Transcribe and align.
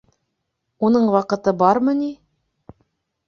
—Уның 0.87 1.03
ваҡыты 1.15 1.53
бармы 1.59 1.93
ни? 1.99 2.09